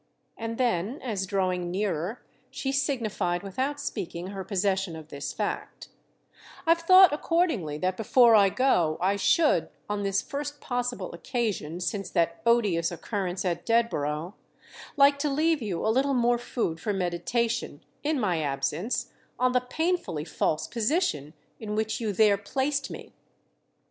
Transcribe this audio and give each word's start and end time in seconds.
And 0.35 0.57
then 0.57 0.99
as 1.03 1.27
drawing 1.27 1.69
nearer, 1.69 2.23
she 2.49 2.71
signified 2.71 3.43
without 3.43 3.79
speaking 3.79 4.29
her 4.31 4.43
possession 4.43 4.95
of 4.95 5.09
this 5.09 5.31
fact: 5.31 5.89
"I've 6.65 6.79
thought 6.81 7.13
accordingly 7.13 7.77
that 7.77 7.97
before 7.97 8.33
I 8.33 8.49
go 8.49 8.97
I 8.99 9.15
should—on 9.15 10.01
this 10.01 10.23
first 10.23 10.59
possible 10.59 11.13
occasion 11.13 11.81
since 11.81 12.09
that 12.09 12.41
odious 12.47 12.91
occurrence 12.91 13.45
at 13.45 13.63
Dedborough—like 13.63 15.19
to 15.19 15.29
leave 15.29 15.61
you 15.61 15.85
a 15.85 15.93
little 15.93 16.15
more 16.15 16.39
food 16.39 16.79
for 16.79 16.93
meditation, 16.93 17.81
in 18.01 18.19
my 18.19 18.41
absence, 18.41 19.11
on 19.37 19.51
the 19.51 19.61
painfully 19.61 20.25
false 20.25 20.65
position 20.65 21.35
in 21.59 21.75
which 21.75 21.99
you 21.99 22.11
there 22.11 22.39
placed 22.39 22.89
me." 22.89 23.13